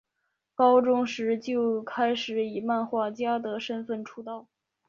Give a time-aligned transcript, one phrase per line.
[0.55, 4.47] 高中时就开始以漫画家的身份出道。